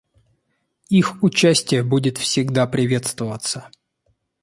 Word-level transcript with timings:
Их 0.89 1.21
участие 1.21 1.83
будет 1.83 2.17
всегда 2.17 2.65
приветствоваться. 2.65 3.69